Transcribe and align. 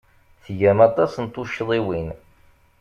Tgam 0.43 0.79
aṭas 0.87 1.13
n 1.23 1.25
tuccḍiwin. 1.27 2.09